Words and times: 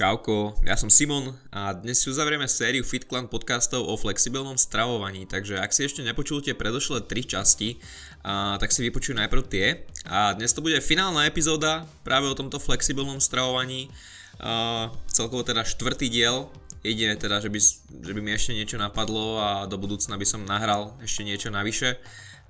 Čauko, 0.00 0.56
ja 0.64 0.80
som 0.80 0.88
Simon 0.88 1.36
a 1.52 1.76
dnes 1.76 2.00
si 2.00 2.08
uzavrieme 2.08 2.48
sériu 2.48 2.80
FitClan 2.80 3.28
podcastov 3.28 3.84
o 3.84 4.00
flexibilnom 4.00 4.56
stravovaní, 4.56 5.28
takže 5.28 5.60
ak 5.60 5.76
si 5.76 5.84
ešte 5.84 6.00
nepočul 6.00 6.40
tie 6.40 6.56
predošlé 6.56 7.04
tri 7.04 7.20
časti, 7.20 7.76
a, 8.24 8.56
tak 8.56 8.72
si 8.72 8.80
vypočuj 8.80 9.12
najprv 9.12 9.44
tie. 9.52 9.84
A 10.08 10.32
dnes 10.32 10.56
to 10.56 10.64
bude 10.64 10.80
finálna 10.80 11.28
epizóda 11.28 11.84
práve 12.00 12.32
o 12.32 12.32
tomto 12.32 12.56
flexibilnom 12.56 13.20
stravovaní, 13.20 13.92
a, 14.40 14.88
celkovo 15.12 15.44
teda 15.44 15.68
štvrtý 15.68 16.08
diel, 16.08 16.48
jedine 16.80 17.12
teda, 17.20 17.44
že 17.44 17.52
by, 17.52 17.60
že 18.00 18.12
by 18.16 18.20
mi 18.24 18.32
ešte 18.32 18.56
niečo 18.56 18.80
napadlo 18.80 19.36
a 19.36 19.68
do 19.68 19.76
budúcna 19.76 20.16
by 20.16 20.24
som 20.24 20.48
nahral 20.48 20.96
ešte 21.04 21.28
niečo 21.28 21.52
navyše 21.52 22.00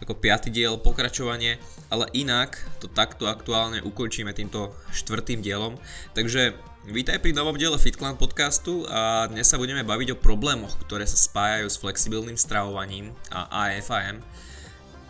ako 0.00 0.16
piatý 0.16 0.48
diel, 0.48 0.80
pokračovanie, 0.80 1.60
ale 1.92 2.08
inak 2.16 2.56
to 2.80 2.88
takto 2.88 3.28
aktuálne 3.28 3.84
ukončíme 3.84 4.32
týmto 4.32 4.72
štvrtým 4.96 5.44
dielom. 5.44 5.76
Takže 6.16 6.69
vítaj 6.88 7.20
pri 7.20 7.36
novom 7.36 7.60
diele 7.60 7.76
FitClan 7.76 8.16
podcastu 8.16 8.88
a 8.88 9.28
dnes 9.28 9.44
sa 9.44 9.60
budeme 9.60 9.84
baviť 9.84 10.16
o 10.16 10.20
problémoch, 10.20 10.80
ktoré 10.88 11.04
sa 11.04 11.20
spájajú 11.20 11.68
s 11.68 11.76
flexibilným 11.76 12.40
stravovaním 12.40 13.12
a 13.28 13.68
AFAM, 13.68 14.24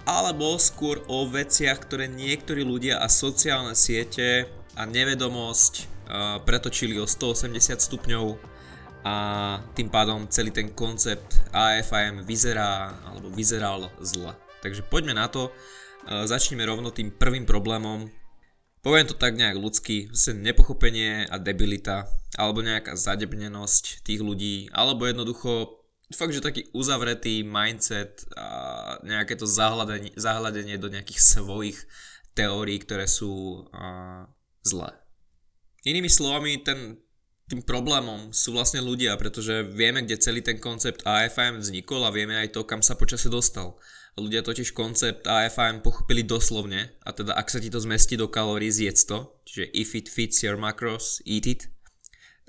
alebo 0.02 0.58
skôr 0.58 0.98
o 1.06 1.30
veciach, 1.30 1.78
ktoré 1.86 2.10
niektorí 2.10 2.66
ľudia 2.66 2.98
a 2.98 3.06
sociálne 3.06 3.78
siete 3.78 4.50
a 4.74 4.82
nevedomosť 4.82 5.86
pretočili 6.42 6.98
o 6.98 7.06
180 7.06 7.78
stupňov 7.78 8.34
a 9.06 9.14
tým 9.78 9.86
pádom 9.94 10.26
celý 10.26 10.50
ten 10.50 10.74
koncept 10.74 11.38
AFIM 11.54 12.26
vyzerá 12.26 12.98
alebo 13.06 13.30
vyzeral 13.30 13.94
zle. 14.02 14.34
Takže 14.58 14.82
poďme 14.90 15.14
na 15.14 15.30
to, 15.30 15.54
začneme 16.10 16.66
rovno 16.66 16.90
tým 16.90 17.14
prvým 17.14 17.46
problémom. 17.46 18.10
Poviem 18.80 19.04
to 19.04 19.12
tak 19.12 19.36
nejak 19.36 19.60
ľudský, 19.60 20.08
nepochopenie 20.40 21.28
a 21.28 21.36
debilita, 21.36 22.08
alebo 22.40 22.64
nejaká 22.64 22.96
zadebnenosť 22.96 24.00
tých 24.00 24.24
ľudí, 24.24 24.72
alebo 24.72 25.04
jednoducho 25.04 25.80
fakt, 26.16 26.32
že 26.32 26.42
taký 26.42 26.66
uzavretý 26.72 27.44
mindset 27.44 28.24
a 28.34 28.98
nejaké 29.04 29.36
to 29.36 29.46
zahľadenie, 29.46 30.16
zahľadenie 30.16 30.80
do 30.80 30.88
nejakých 30.88 31.20
svojich 31.20 31.78
teórií, 32.34 32.80
ktoré 32.80 33.04
sú 33.04 33.66
uh, 33.68 34.24
zlé. 34.64 34.96
Inými 35.84 36.08
slovami, 36.08 36.60
ten, 36.64 36.98
tým 37.50 37.66
problémom 37.66 38.30
sú 38.30 38.54
vlastne 38.54 38.78
ľudia, 38.78 39.18
pretože 39.18 39.66
vieme, 39.66 40.06
kde 40.06 40.22
celý 40.22 40.38
ten 40.38 40.62
koncept 40.62 41.02
AFM 41.02 41.58
vznikol 41.58 42.06
a 42.06 42.14
vieme 42.14 42.38
aj 42.38 42.54
to, 42.54 42.62
kam 42.62 42.78
sa 42.78 42.94
počasie 42.94 43.26
dostal. 43.26 43.74
Ľudia 44.14 44.46
totiž 44.46 44.70
koncept 44.70 45.26
AFM 45.26 45.82
pochopili 45.82 46.22
doslovne 46.22 46.94
a 47.02 47.10
teda 47.10 47.34
ak 47.34 47.50
sa 47.50 47.58
ti 47.58 47.66
to 47.66 47.82
zmestí 47.82 48.14
do 48.14 48.30
kalórií, 48.30 48.70
zjedz 48.70 49.02
to. 49.10 49.34
Čiže 49.50 49.64
if 49.74 49.90
it 49.98 50.06
fits 50.06 50.46
your 50.46 50.54
macros, 50.54 51.18
eat 51.26 51.50
it. 51.50 51.66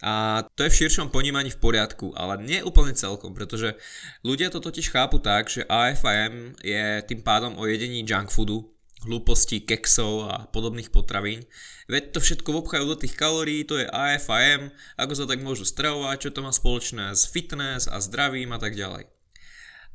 A 0.01 0.45
to 0.57 0.65
je 0.65 0.73
v 0.73 0.79
širšom 0.85 1.13
ponímaní 1.13 1.53
v 1.53 1.61
poriadku, 1.61 2.13
ale 2.17 2.41
nie 2.41 2.65
úplne 2.65 2.97
celkom, 2.97 3.37
pretože 3.37 3.77
ľudia 4.25 4.49
to 4.49 4.57
totiž 4.57 4.89
chápu 4.89 5.21
tak, 5.21 5.49
že 5.49 5.65
AFM 5.69 6.57
je 6.61 7.05
tým 7.05 7.21
pádom 7.21 7.57
o 7.57 7.69
jedení 7.69 8.01
junk 8.01 8.33
foodu, 8.33 8.65
hlúposti, 9.05 9.65
keksov 9.65 10.29
a 10.29 10.35
podobných 10.49 10.93
potravín. 10.93 11.45
Veď 11.89 12.13
to 12.13 12.19
všetko 12.21 12.65
obchajú 12.65 12.85
do 12.85 12.97
tých 12.97 13.17
kalórií, 13.17 13.65
to 13.65 13.81
je 13.81 13.89
AFM, 13.89 14.69
ako 14.95 15.13
sa 15.17 15.25
tak 15.25 15.41
môžu 15.41 15.65
stravovať, 15.65 16.17
čo 16.21 16.29
to 16.29 16.45
má 16.45 16.53
spoločné 16.53 17.11
s 17.17 17.25
fitness 17.25 17.89
a 17.89 17.97
zdravím 17.97 18.53
a 18.53 18.61
tak 18.61 18.77
ďalej. 18.77 19.09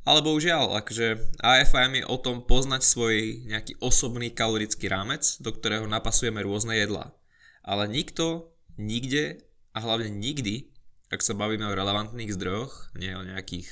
Ale 0.07 0.23
bohužiaľ, 0.23 0.79
akože 0.83 1.39
AFM 1.43 1.99
je 1.99 2.05
o 2.07 2.15
tom 2.15 2.39
poznať 2.39 2.79
svoj 2.83 3.43
nejaký 3.43 3.75
osobný 3.83 4.31
kalorický 4.31 4.87
rámec, 4.87 5.35
do 5.43 5.51
ktorého 5.51 5.83
napasujeme 5.83 6.39
rôzne 6.39 6.79
jedlá. 6.79 7.11
Ale 7.59 7.91
nikto, 7.91 8.55
nikde 8.79 9.43
a 9.75 9.83
hlavne 9.83 10.07
nikdy, 10.07 10.71
ak 11.11 11.19
sa 11.19 11.35
bavíme 11.35 11.67
o 11.67 11.75
relevantných 11.75 12.31
zdrojoch, 12.31 12.95
nie 12.95 13.11
o 13.15 13.27
nejakých 13.27 13.67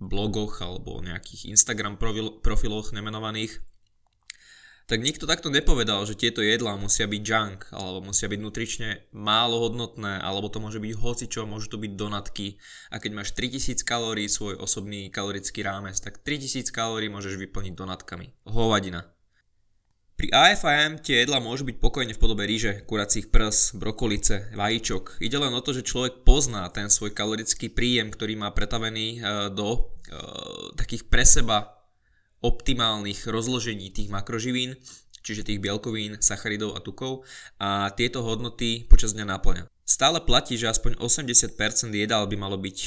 blogoch 0.00 0.64
alebo 0.64 0.96
o 0.96 1.04
nejakých 1.04 1.52
Instagram 1.52 2.00
profiloch 2.40 2.96
nemenovaných, 2.96 3.60
tak 4.84 5.00
nikto 5.00 5.24
takto 5.24 5.48
nepovedal, 5.48 6.04
že 6.04 6.12
tieto 6.12 6.44
jedlá 6.44 6.76
musia 6.76 7.08
byť 7.08 7.22
junk, 7.24 7.72
alebo 7.72 8.12
musia 8.12 8.28
byť 8.28 8.40
nutrične 8.40 8.88
málo 9.16 9.64
hodnotné, 9.64 10.20
alebo 10.20 10.52
to 10.52 10.60
môže 10.60 10.76
byť 10.76 10.92
hocičo, 11.00 11.48
môžu 11.48 11.72
to 11.72 11.78
byť 11.80 11.92
donatky. 11.96 12.60
A 12.92 13.00
keď 13.00 13.10
máš 13.16 13.32
3000 13.32 13.80
kalórií 13.80 14.28
svoj 14.28 14.60
osobný 14.60 15.08
kalorický 15.08 15.64
rámec, 15.64 15.96
tak 15.96 16.20
3000 16.20 16.68
kalórií 16.68 17.08
môžeš 17.08 17.40
vyplniť 17.40 17.72
donatkami. 17.72 18.36
Hovadina. 18.44 19.08
Pri 20.14 20.30
AFIM 20.30 21.02
tie 21.02 21.26
jedla 21.26 21.42
môžu 21.42 21.66
byť 21.66 21.76
pokojne 21.82 22.14
v 22.14 22.22
podobe 22.22 22.46
ríže, 22.46 22.86
kuracích 22.86 23.34
prs, 23.34 23.74
brokolice, 23.74 24.54
vajíčok. 24.54 25.18
Ide 25.18 25.42
len 25.42 25.50
o 25.50 25.64
to, 25.64 25.74
že 25.74 25.82
človek 25.82 26.22
pozná 26.22 26.70
ten 26.70 26.86
svoj 26.86 27.10
kalorický 27.10 27.66
príjem, 27.66 28.14
ktorý 28.14 28.38
má 28.38 28.54
pretavený 28.54 29.18
e, 29.18 29.50
do 29.50 29.74
e, 29.74 29.78
takých 30.78 31.10
pre 31.10 31.26
seba 31.26 31.73
optimálnych 32.44 33.24
rozložení 33.24 33.88
tých 33.88 34.12
makroživín, 34.12 34.76
čiže 35.24 35.48
tých 35.48 35.64
bielkovín, 35.64 36.20
sacharidov 36.20 36.76
a 36.76 36.84
tukov 36.84 37.24
a 37.56 37.88
tieto 37.96 38.20
hodnoty 38.20 38.84
počas 38.84 39.16
dňa 39.16 39.24
naplňa. 39.24 39.64
Stále 39.84 40.20
platí, 40.20 40.56
že 40.56 40.68
aspoň 40.68 40.96
80% 40.96 41.56
jedál 41.92 42.24
by 42.24 42.36
malo 42.40 42.56
byť 42.56 42.78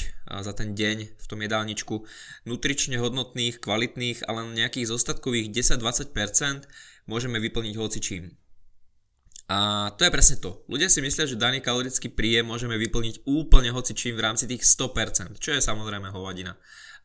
za 0.42 0.50
ten 0.54 0.74
deň 0.74 1.14
v 1.14 1.26
tom 1.30 1.38
jedálničku 1.42 1.94
nutrične 2.46 2.98
hodnotných, 2.98 3.62
kvalitných, 3.62 4.26
ale 4.26 4.46
nejakých 4.54 4.90
zostatkových 4.90 5.50
10-20% 5.50 6.66
môžeme 7.06 7.38
vyplniť 7.38 7.74
hocičím. 7.78 8.34
A 9.48 9.90
to 9.94 10.04
je 10.04 10.12
presne 10.12 10.36
to. 10.42 10.66
Ľudia 10.68 10.90
si 10.92 11.00
myslia, 11.00 11.24
že 11.24 11.38
daný 11.38 11.64
kalorický 11.64 12.12
príjem 12.12 12.50
môžeme 12.50 12.76
vyplniť 12.76 13.24
úplne 13.24 13.72
hocičím 13.72 14.18
v 14.18 14.24
rámci 14.26 14.44
tých 14.50 14.66
100%, 14.66 15.38
čo 15.38 15.54
je 15.54 15.62
samozrejme 15.62 16.10
hovadina 16.10 16.58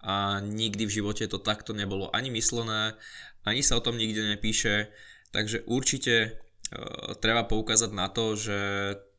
a 0.04 0.44
nikdy 0.44 0.84
v 0.86 0.96
živote 1.00 1.24
to 1.32 1.40
takto 1.40 1.72
nebolo 1.72 2.12
ani 2.12 2.28
myslené, 2.36 3.00
ani 3.48 3.64
sa 3.64 3.80
o 3.80 3.86
tom 3.86 3.96
nikde 3.96 4.20
nepíše, 4.36 4.92
takže 5.32 5.64
určite 5.64 6.16
e, 6.20 6.30
treba 7.24 7.48
poukázať 7.48 7.92
na 7.96 8.12
to, 8.12 8.36
že 8.36 8.60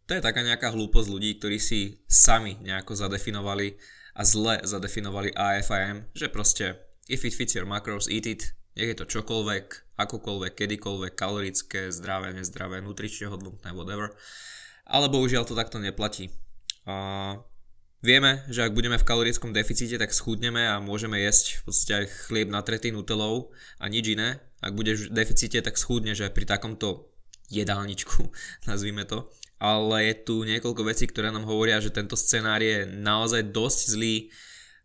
to 0.04 0.20
je 0.20 0.22
taká 0.24 0.44
nejaká 0.44 0.68
hlúposť 0.68 1.08
ľudí, 1.08 1.40
ktorí 1.40 1.56
si 1.56 2.04
sami 2.04 2.60
nejako 2.60 2.92
zadefinovali 2.92 3.80
a 4.14 4.22
zle 4.22 4.60
zadefinovali 4.60 5.32
AFIM, 5.32 6.12
že 6.12 6.28
proste 6.28 6.76
if 7.08 7.24
it 7.24 7.32
fits 7.32 7.56
your 7.56 7.64
macros, 7.64 8.06
eat 8.12 8.28
it, 8.28 8.52
nech 8.76 8.92
je 8.92 8.98
to 9.00 9.08
čokoľvek, 9.08 9.96
akokoľvek, 9.96 10.52
kedykoľvek, 10.52 11.12
kalorické, 11.16 11.88
zdravé, 11.88 12.36
nezdravé, 12.36 12.84
nutrične 12.84 13.32
hodnotné, 13.32 13.72
whatever. 13.72 14.12
Ale 14.84 15.08
bohužiaľ 15.08 15.48
to 15.48 15.56
takto 15.56 15.80
neplatí. 15.80 16.28
A 16.84 17.40
Vieme, 18.04 18.44
že 18.52 18.60
ak 18.60 18.76
budeme 18.76 19.00
v 19.00 19.08
kalorickom 19.08 19.56
deficite, 19.56 19.96
tak 19.96 20.12
schudneme 20.12 20.60
a 20.60 20.76
môžeme 20.76 21.24
jesť 21.24 21.64
v 21.64 21.72
podstate 21.72 21.92
aj 22.04 22.28
chlieb 22.28 22.52
tretí 22.60 22.92
nutelou 22.92 23.48
a 23.80 23.88
nič 23.88 24.12
iné. 24.12 24.44
Ak 24.60 24.76
budeš 24.76 25.08
v 25.08 25.16
deficite, 25.16 25.56
tak 25.64 25.80
schudneš 25.80 26.28
aj 26.28 26.36
pri 26.36 26.44
takomto 26.44 27.08
jedálničku, 27.48 28.28
nazvime 28.68 29.08
to. 29.08 29.32
Ale 29.56 30.04
je 30.04 30.14
tu 30.20 30.44
niekoľko 30.44 30.84
vecí, 30.84 31.08
ktoré 31.08 31.32
nám 31.32 31.48
hovoria, 31.48 31.80
že 31.80 31.96
tento 31.96 32.12
scenár 32.12 32.60
je 32.60 32.84
naozaj 32.84 33.48
dosť 33.56 33.96
zlý. 33.96 34.28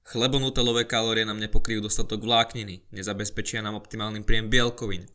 Chlebonutelové 0.08 0.88
kalórie 0.88 1.28
nám 1.28 1.44
nepokryjú 1.44 1.84
dostatok 1.84 2.24
vlákniny, 2.24 2.88
nezabezpečia 2.96 3.60
nám 3.60 3.76
optimálny 3.76 4.24
príjem 4.24 4.48
bielkovín, 4.48 5.04
e, 5.04 5.10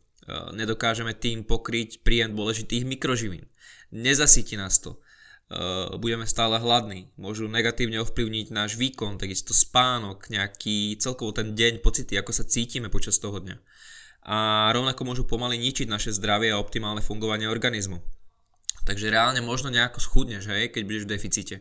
nedokážeme 0.53 1.17
tým 1.17 1.41
pokryť 1.41 2.05
príjem 2.05 2.37
dôležitých 2.37 2.85
mikroživín, 2.85 3.49
nezasytí 3.91 4.55
nás 4.55 4.77
to, 4.77 5.01
budeme 6.01 6.25
stále 6.25 6.57
hladní, 6.57 7.13
môžu 7.21 7.45
negatívne 7.45 8.01
ovplyvniť 8.01 8.49
náš 8.49 8.81
výkon, 8.81 9.21
takisto 9.21 9.53
spánok, 9.53 10.25
nejaký 10.33 10.97
celkovo 10.97 11.29
ten 11.37 11.53
deň, 11.53 11.85
pocity, 11.85 12.17
ako 12.17 12.31
sa 12.33 12.49
cítime 12.49 12.89
počas 12.89 13.21
toho 13.21 13.37
dňa. 13.37 13.57
A 14.25 14.69
rovnako 14.73 15.05
môžu 15.05 15.23
pomaly 15.29 15.61
ničiť 15.61 15.85
naše 15.85 16.09
zdravie 16.09 16.49
a 16.49 16.57
optimálne 16.57 17.05
fungovanie 17.05 17.45
organizmu. 17.45 18.01
Takže 18.85 19.13
reálne 19.13 19.41
možno 19.41 19.69
nejako 19.69 20.01
schudneš, 20.01 20.49
hej, 20.49 20.73
keď 20.73 20.81
budeš 20.85 21.03
v 21.05 21.13
deficite. 21.13 21.55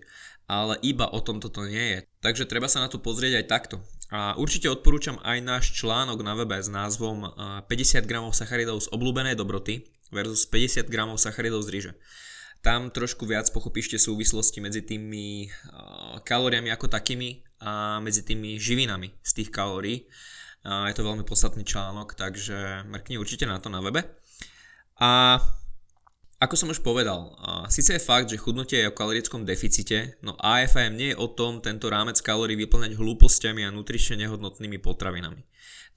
Ale 0.45 0.77
iba 0.85 1.09
o 1.09 1.25
tom 1.25 1.41
toto 1.41 1.65
nie 1.65 1.97
je. 1.97 1.99
Takže 2.21 2.45
treba 2.45 2.69
sa 2.69 2.85
na 2.85 2.89
to 2.93 3.01
pozrieť 3.01 3.45
aj 3.45 3.47
takto. 3.49 3.77
A 4.13 4.37
určite 4.37 4.69
odporúčam 4.69 5.17
aj 5.25 5.41
náš 5.41 5.65
článok 5.73 6.21
na 6.21 6.37
webe 6.37 6.61
s 6.61 6.69
názvom 6.69 7.33
50 7.65 7.65
eh, 7.65 8.05
g 8.05 8.13
sacharidov 8.33 8.77
z 8.85 8.93
obľúbenej 8.93 9.41
dobroty 9.41 9.89
versus 10.13 10.45
50 10.45 10.85
g 10.85 10.97
sacharidov 11.17 11.65
z 11.65 11.69
ríže 11.73 11.93
tam 12.65 12.89
trošku 12.89 13.29
viac 13.29 13.45
pochopíš 13.53 13.93
tie 13.93 14.01
súvislosti 14.01 14.65
medzi 14.65 14.81
tými 14.81 15.53
uh, 15.53 16.17
kalóriami 16.25 16.73
ako 16.73 16.89
takými 16.89 17.45
a 17.61 18.01
medzi 18.01 18.25
tými 18.25 18.57
živinami 18.57 19.13
z 19.21 19.31
tých 19.37 19.53
kalórií. 19.53 20.09
Uh, 20.65 20.89
je 20.89 20.97
to 20.97 21.05
veľmi 21.05 21.29
podstatný 21.29 21.61
článok, 21.61 22.17
takže 22.17 22.89
mrkni 22.89 23.21
určite 23.21 23.45
na 23.45 23.61
to 23.61 23.69
na 23.69 23.85
webe. 23.85 24.01
A 24.97 25.37
ako 26.41 26.57
som 26.57 26.73
už 26.73 26.81
povedal, 26.81 27.37
uh, 27.37 27.69
síce 27.69 27.93
je 27.93 28.01
fakt, 28.01 28.33
že 28.33 28.41
chudnutie 28.41 28.81
je 28.81 28.89
o 28.89 28.97
kalorickom 28.97 29.45
deficite, 29.45 30.17
no 30.25 30.33
AFM 30.41 30.97
nie 30.97 31.13
je 31.13 31.21
o 31.21 31.29
tom 31.29 31.61
tento 31.61 31.93
rámec 31.93 32.17
kalórií 32.25 32.57
vyplňať 32.57 32.97
hlúpostiami 32.97 33.61
a 33.69 33.75
nutrične 33.77 34.25
nehodnotnými 34.25 34.81
potravinami. 34.81 35.45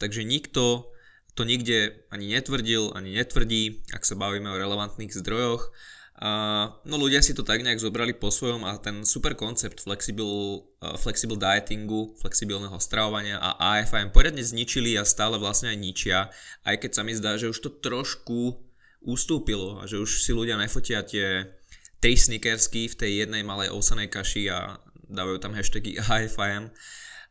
Takže 0.03 0.27
nikto 0.27 0.91
to 1.31 1.47
nikde 1.47 2.03
ani 2.11 2.35
netvrdil, 2.35 2.91
ani 2.91 3.15
netvrdí, 3.15 3.87
ak 3.95 4.03
sa 4.03 4.19
bavíme 4.19 4.51
o 4.51 4.59
relevantných 4.59 5.15
zdrojoch 5.15 5.71
A, 6.17 6.73
no 6.81 6.97
ľudia 6.97 7.21
si 7.21 7.37
to 7.37 7.45
tak 7.45 7.61
nejak 7.61 7.77
zobrali 7.77 8.09
po 8.09 8.33
svojom 8.33 8.65
a 8.65 8.81
ten 8.81 9.05
super 9.05 9.37
koncept 9.37 9.85
flexible, 9.85 10.65
flexible 10.97 11.37
dietingu, 11.37 12.17
flexibilného 12.17 12.73
stravovania 12.81 13.37
a 13.37 13.77
AFM 13.77 14.09
poriadne 14.09 14.41
zničili 14.41 14.97
a 14.97 15.05
stále 15.05 15.37
vlastne 15.37 15.69
aj 15.69 15.77
ničia, 15.77 16.17
aj 16.65 16.81
keď 16.81 16.91
sa 16.97 17.05
mi 17.05 17.13
zdá, 17.13 17.37
že 17.37 17.53
už 17.53 17.61
to 17.61 17.69
trošku 17.69 18.57
ustúpilo 19.05 19.77
a 19.77 19.85
že 19.85 20.01
už 20.01 20.25
si 20.25 20.33
ľudia 20.33 20.57
nefotia 20.57 21.05
tie 21.05 21.53
tri 22.01 22.17
snickersky 22.17 22.89
v 22.89 22.97
tej 22.97 23.11
jednej 23.25 23.45
malej 23.45 23.69
osanej 23.69 24.09
kaši 24.09 24.49
a 24.49 24.81
dávajú 25.05 25.37
tam 25.37 25.53
hashtagy 25.53 26.01
AFM 26.09 26.73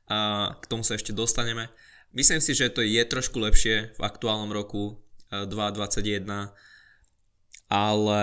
a 0.07 0.19
k 0.63 0.65
tomu 0.71 0.87
sa 0.87 0.95
ešte 0.95 1.11
dostaneme. 1.11 1.67
Myslím 2.15 2.39
si, 2.39 2.55
že 2.55 2.71
to 2.71 2.87
je 2.87 3.03
trošku 3.03 3.37
lepšie 3.43 3.99
v 3.99 4.01
aktuálnom 4.01 4.55
roku 4.55 5.03
2021, 5.35 6.55
ale 7.67 8.23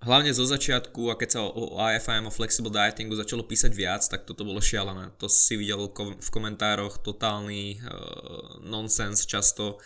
hlavne 0.00 0.32
zo 0.32 0.48
začiatku 0.48 1.12
a 1.12 1.18
keď 1.18 1.28
sa 1.28 1.40
o 1.44 1.76
AFIM, 1.76 2.28
o 2.28 2.32
flexible 2.32 2.72
dietingu 2.72 3.16
začalo 3.16 3.44
písať 3.44 3.72
viac, 3.72 4.02
tak 4.04 4.24
toto 4.24 4.48
bolo 4.48 4.60
šialené. 4.60 5.12
To 5.20 5.28
si 5.28 5.60
videl 5.60 5.92
v 6.16 6.28
komentároch, 6.32 7.04
totálny 7.04 7.80
uh, 7.80 8.64
nonsens 8.64 9.28
často. 9.28 9.76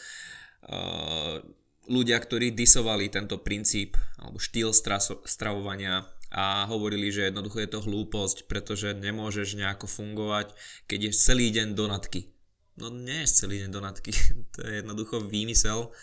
Uh, 0.65 1.43
ľudia, 1.91 2.17
ktorí 2.17 2.57
disovali 2.57 3.13
tento 3.13 3.37
princíp 3.43 3.99
alebo 4.17 4.41
štýl 4.41 4.73
straso, 4.73 5.21
stravovania 5.29 6.09
a 6.35 6.67
hovorili, 6.67 7.15
že 7.15 7.31
jednoducho 7.31 7.63
je 7.63 7.71
to 7.71 7.85
hlúposť, 7.85 8.51
pretože 8.51 8.97
nemôžeš 8.97 9.55
nejako 9.55 9.87
fungovať, 9.87 10.51
keď 10.91 11.11
ješ 11.11 11.31
celý 11.31 11.55
deň 11.55 11.79
donatky. 11.79 12.35
No 12.75 12.91
nie 12.91 13.23
je 13.23 13.31
celý 13.31 13.63
deň 13.63 13.71
donatky, 13.71 14.11
to 14.55 14.59
je 14.67 14.83
jednoducho 14.83 15.23
výmysel. 15.23 15.95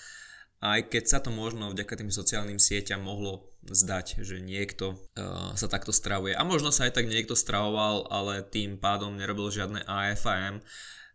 Aj 0.61 0.77
keď 0.85 1.03
sa 1.09 1.17
to 1.17 1.33
možno 1.33 1.73
vďaka 1.73 1.97
tým 1.97 2.13
sociálnym 2.13 2.61
sieťam 2.61 3.01
mohlo 3.01 3.49
zdať, 3.65 4.21
že 4.21 4.37
niekto 4.37 4.93
uh, 4.93 5.57
sa 5.57 5.65
takto 5.65 5.89
stravuje. 5.89 6.37
A 6.37 6.45
možno 6.45 6.69
sa 6.69 6.85
aj 6.85 7.01
tak 7.01 7.09
niekto 7.09 7.33
stravoval, 7.33 8.05
ale 8.13 8.45
tým 8.45 8.77
pádom 8.77 9.17
nerobil 9.17 9.49
žiadne 9.49 9.81
AFM, 9.89 10.61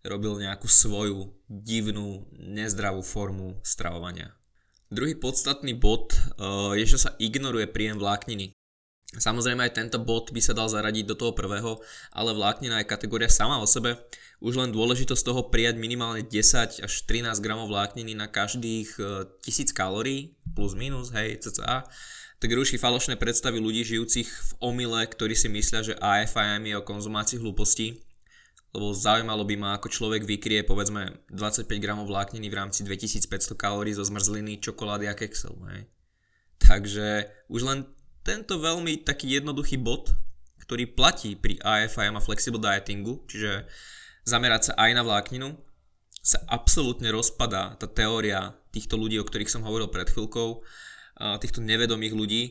robil 0.02 0.42
nejakú 0.42 0.66
svoju 0.66 1.30
divnú, 1.46 2.26
nezdravú 2.34 3.06
formu 3.06 3.62
stravovania. 3.62 4.34
Druhý 4.90 5.14
podstatný 5.14 5.78
bod 5.78 6.14
uh, 6.14 6.74
je, 6.74 6.86
že 6.86 7.06
sa 7.06 7.14
ignoruje 7.22 7.70
príjem 7.70 8.02
vlákniny. 8.02 8.50
Samozrejme 9.16 9.64
aj 9.66 9.76
tento 9.76 9.98
bod 10.00 10.30
by 10.30 10.40
sa 10.40 10.52
dal 10.52 10.68
zaradiť 10.68 11.04
do 11.08 11.16
toho 11.16 11.32
prvého, 11.32 11.80
ale 12.12 12.36
vláknina 12.36 12.80
je 12.82 12.90
kategória 12.90 13.32
sama 13.32 13.60
o 13.60 13.66
sebe. 13.66 13.96
Už 14.44 14.60
len 14.60 14.70
dôležitosť 14.70 15.22
toho 15.24 15.48
prijať 15.48 15.80
minimálne 15.80 16.20
10 16.20 16.84
až 16.84 16.92
13 17.08 17.40
gramov 17.40 17.72
vlákniny 17.72 18.12
na 18.12 18.28
každých 18.28 19.00
1000 19.40 19.40
e, 19.42 19.64
kalórií, 19.72 20.36
plus 20.52 20.76
minus, 20.76 21.12
hej, 21.16 21.40
cca 21.40 21.88
tak 22.36 22.52
ruší 22.52 22.76
falošné 22.76 23.16
predstavy 23.16 23.56
ľudí 23.56 23.80
žijúcich 23.80 24.28
v 24.28 24.50
omyle, 24.60 25.08
ktorí 25.08 25.32
si 25.32 25.48
myslia, 25.48 25.80
že 25.80 25.96
AFIM 25.96 26.68
je 26.68 26.76
o 26.76 26.84
konzumácii 26.84 27.40
hlúpostí, 27.40 28.04
lebo 28.76 28.92
zaujímalo 28.92 29.40
by 29.48 29.56
ma, 29.56 29.70
ako 29.80 29.88
človek 29.88 30.28
vykrie 30.28 30.60
povedzme 30.68 31.24
25 31.32 31.64
gramov 31.80 32.12
vlákniny 32.12 32.52
v 32.52 32.58
rámci 32.60 32.84
2500 32.84 33.56
kalórií 33.56 33.96
zo 33.96 34.04
zmrzliny, 34.04 34.60
čokolády 34.60 35.08
a 35.08 35.16
keksel. 35.16 35.56
Hej. 35.72 35.88
Takže 36.60 37.32
už 37.48 37.60
len 37.64 37.78
tento 38.26 38.58
veľmi 38.58 39.06
taký 39.06 39.38
jednoduchý 39.38 39.78
bod, 39.78 40.10
ktorý 40.66 40.90
platí 40.90 41.38
pri 41.38 41.62
AFIM 41.62 42.18
a 42.18 42.24
flexible 42.24 42.58
dietingu, 42.58 43.22
čiže 43.30 43.70
zamerať 44.26 44.74
sa 44.74 44.82
aj 44.82 44.90
na 44.98 45.06
vlákninu, 45.06 45.54
sa 46.18 46.42
absolútne 46.50 47.14
rozpadá 47.14 47.78
tá 47.78 47.86
teória 47.86 48.50
týchto 48.74 48.98
ľudí, 48.98 49.22
o 49.22 49.28
ktorých 49.28 49.46
som 49.46 49.62
hovoril 49.62 49.86
pred 49.86 50.10
chvíľkou, 50.10 50.58
týchto 51.38 51.62
nevedomých 51.62 52.14
ľudí. 52.18 52.42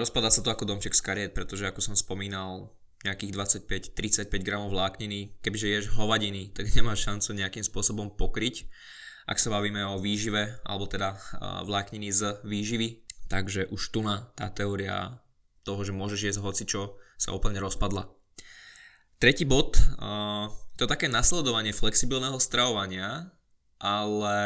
Rozpadá 0.00 0.32
sa 0.32 0.40
to 0.40 0.48
ako 0.48 0.64
domček 0.64 0.96
z 0.96 1.04
kariet, 1.04 1.32
pretože 1.36 1.68
ako 1.68 1.84
som 1.84 1.92
spomínal, 1.92 2.72
nejakých 3.06 3.62
25-35 3.94 4.42
gramov 4.42 4.74
vlákniny, 4.74 5.38
kebyže 5.38 5.68
ješ 5.70 5.86
hovadiny, 5.94 6.50
tak 6.50 6.66
nemáš 6.74 7.06
šancu 7.06 7.36
nejakým 7.36 7.62
spôsobom 7.62 8.10
pokryť, 8.16 8.66
ak 9.28 9.36
sa 9.36 9.52
bavíme 9.52 9.84
o 9.84 10.00
výžive, 10.00 10.56
alebo 10.64 10.88
teda 10.88 11.12
vlákniny 11.68 12.08
z 12.08 12.40
výživy. 12.42 13.04
Takže 13.28 13.68
už 13.68 13.82
tu 13.92 14.00
na 14.00 14.32
tá 14.32 14.48
teória 14.48 15.20
toho, 15.62 15.84
že 15.84 15.92
môžeš 15.92 16.20
jesť 16.32 16.40
hocičo, 16.40 16.96
sa 17.20 17.36
úplne 17.36 17.60
rozpadla. 17.60 18.08
Tretí 19.20 19.44
bod, 19.44 19.76
to 20.78 20.80
je 20.86 20.88
také 20.88 21.10
nasledovanie 21.10 21.76
flexibilného 21.76 22.38
stravovania, 22.40 23.28
ale 23.76 24.38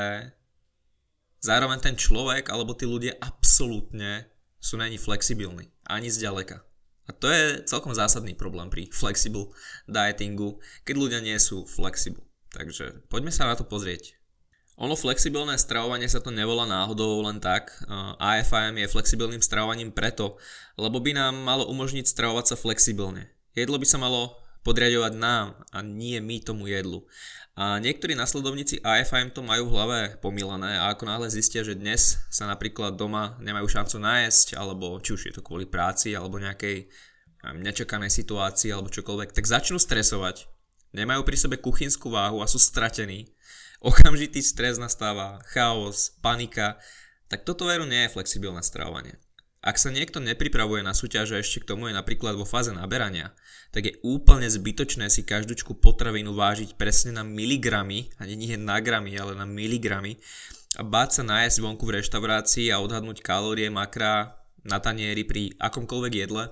Zároveň 1.42 1.82
ten 1.82 1.98
človek 1.98 2.54
alebo 2.54 2.70
tí 2.70 2.86
ľudia 2.86 3.18
absolútne 3.18 4.30
sú 4.62 4.78
není 4.78 4.94
flexibilní, 4.94 5.74
ani 5.82 6.06
zďaleka. 6.06 6.62
A 7.02 7.10
to 7.10 7.26
je 7.26 7.66
celkom 7.66 7.90
zásadný 7.90 8.38
problém 8.38 8.70
pri 8.70 8.86
flexible 8.94 9.50
dietingu, 9.90 10.62
keď 10.86 10.94
ľudia 10.94 11.18
nie 11.18 11.34
sú 11.42 11.66
flexible. 11.66 12.22
Takže 12.54 13.10
poďme 13.10 13.34
sa 13.34 13.50
na 13.50 13.58
to 13.58 13.66
pozrieť. 13.66 14.21
Ono 14.80 14.96
flexibilné 14.96 15.60
stravovanie 15.60 16.08
sa 16.08 16.18
to 16.18 16.32
nevolá 16.32 16.64
náhodou 16.64 17.20
len 17.22 17.38
tak. 17.38 17.70
AFIM 18.18 18.80
je 18.80 18.88
flexibilným 18.88 19.44
stravovaním 19.44 19.92
preto, 19.92 20.40
lebo 20.80 20.98
by 20.98 21.12
nám 21.12 21.34
malo 21.36 21.68
umožniť 21.68 22.08
stravovať 22.08 22.44
sa 22.52 22.56
flexibilne. 22.56 23.28
Jedlo 23.52 23.76
by 23.76 23.84
sa 23.84 24.00
malo 24.00 24.40
podriadovať 24.64 25.12
nám 25.18 25.58
a 25.70 25.78
nie 25.84 26.16
my 26.22 26.40
tomu 26.40 26.72
jedlu. 26.72 27.04
A 27.52 27.76
niektorí 27.84 28.16
nasledovníci 28.16 28.80
AFIM 28.80 29.28
to 29.28 29.44
majú 29.44 29.68
v 29.68 29.74
hlave 29.76 30.00
pomilené 30.24 30.80
a 30.80 30.88
ako 30.88 31.04
náhle 31.04 31.28
zistia, 31.28 31.60
že 31.60 31.76
dnes 31.76 32.16
sa 32.32 32.48
napríklad 32.48 32.96
doma 32.96 33.36
nemajú 33.44 33.68
šancu 33.68 34.00
nájsť, 34.00 34.56
alebo 34.56 34.96
či 35.04 35.12
už 35.12 35.22
je 35.28 35.34
to 35.36 35.44
kvôli 35.44 35.68
práci, 35.68 36.16
alebo 36.16 36.40
nejakej 36.40 36.88
nečakanej 37.42 38.08
situácii, 38.08 38.72
alebo 38.72 38.88
čokoľvek, 38.88 39.36
tak 39.36 39.44
začnú 39.44 39.76
stresovať. 39.76 40.48
Nemajú 40.96 41.28
pri 41.28 41.36
sebe 41.36 41.56
kuchynskú 41.60 42.08
váhu 42.08 42.40
a 42.40 42.48
sú 42.48 42.56
stratení. 42.56 43.31
Okamžitý 43.82 44.38
stres 44.46 44.78
nastáva, 44.78 45.42
chaos, 45.50 46.14
panika, 46.22 46.78
tak 47.26 47.42
toto 47.42 47.66
veru 47.66 47.82
nie 47.82 48.06
je 48.06 48.14
flexibilné 48.14 48.62
stravovanie. 48.62 49.18
Ak 49.58 49.78
sa 49.78 49.90
niekto 49.90 50.22
nepripravuje 50.22 50.86
na 50.86 50.94
súťaž 50.94 51.34
a 51.34 51.42
ešte 51.42 51.62
k 51.62 51.74
tomu 51.74 51.90
je 51.90 51.94
napríklad 51.94 52.38
vo 52.38 52.46
fáze 52.46 52.70
naberania, 52.70 53.34
tak 53.74 53.90
je 53.90 53.98
úplne 54.06 54.46
zbytočné 54.46 55.10
si 55.10 55.26
každúčku 55.26 55.82
potravinu 55.82 56.30
vážiť 56.30 56.78
presne 56.78 57.14
na 57.14 57.26
miligramy, 57.26 58.10
a 58.18 58.26
nie 58.26 58.54
na 58.54 58.78
gramy, 58.78 59.18
ale 59.18 59.34
na 59.34 59.46
miligramy 59.46 60.18
a 60.78 60.82
báť 60.86 61.20
sa 61.20 61.22
nájsť 61.26 61.58
vonku 61.60 61.84
v 61.84 62.00
reštaurácii 62.00 62.72
a 62.72 62.80
odhadnúť 62.80 63.20
kalórie, 63.20 63.68
makra 63.68 64.40
na 64.64 64.80
tanieri 64.80 65.26
pri 65.26 65.52
akomkoľvek 65.58 66.12
jedle, 66.14 66.48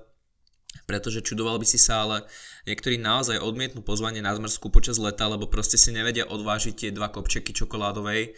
pretože 0.90 1.22
čudoval 1.22 1.62
by 1.62 1.66
si 1.70 1.78
sa, 1.78 2.02
ale 2.02 2.26
niektorí 2.66 2.98
naozaj 2.98 3.38
odmietnú 3.38 3.86
pozvanie 3.86 4.18
na 4.18 4.34
zmrzku 4.34 4.74
počas 4.74 4.98
leta, 4.98 5.30
lebo 5.30 5.46
proste 5.46 5.78
si 5.78 5.94
nevedia 5.94 6.26
odvážiť 6.26 6.74
tie 6.74 6.90
dva 6.90 7.14
kopčeky 7.14 7.54
čokoládovej 7.54 8.34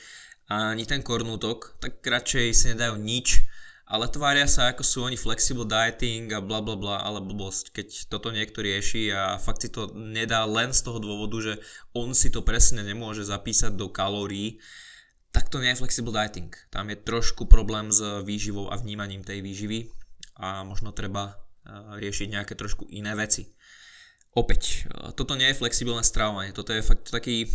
a 0.53 0.77
ani 0.77 0.85
ten 0.85 1.01
kornútok, 1.01 1.81
tak 1.81 2.05
radšej 2.05 2.45
si 2.53 2.65
nedajú 2.77 3.01
nič 3.01 3.49
ale 3.93 4.09
tvária 4.09 4.49
sa 4.49 4.73
ako 4.73 4.81
sú 4.81 4.99
oni 5.05 5.21
flexible 5.21 5.69
dieting 5.69 6.33
a 6.33 6.41
bla 6.41 6.65
bla 6.65 6.81
bla, 6.81 6.97
ale 7.05 7.21
blbosť, 7.21 7.77
keď 7.77 7.89
toto 8.09 8.33
niekto 8.33 8.65
rieši 8.65 9.13
a 9.13 9.37
fakt 9.37 9.67
si 9.67 9.69
to 9.69 9.93
nedá 9.93 10.49
len 10.49 10.73
z 10.73 10.81
toho 10.81 10.97
dôvodu, 10.97 11.37
že 11.45 11.55
on 11.93 12.17
si 12.17 12.33
to 12.33 12.41
presne 12.41 12.81
nemôže 12.81 13.29
zapísať 13.29 13.77
do 13.77 13.93
kalórií, 13.93 14.65
tak 15.29 15.53
to 15.53 15.61
nie 15.61 15.77
je 15.77 15.81
flexible 15.85 16.09
dieting. 16.09 16.49
Tam 16.73 16.89
je 16.89 16.97
trošku 17.05 17.45
problém 17.45 17.93
s 17.93 18.01
výživou 18.25 18.73
a 18.73 18.81
vnímaním 18.81 19.21
tej 19.29 19.45
výživy 19.45 19.93
a 20.41 20.65
možno 20.65 20.97
treba 20.97 21.42
riešiť 21.71 22.29
nejaké 22.33 22.55
trošku 22.59 22.91
iné 22.91 23.15
veci. 23.15 23.47
Opäť, 24.33 24.89
toto 25.15 25.37
nie 25.37 25.51
je 25.53 25.61
flexibilné 25.61 26.01
stravovanie, 26.03 26.57
toto 26.57 26.73
je 26.73 26.81
fakt 26.81 27.13
taký 27.13 27.47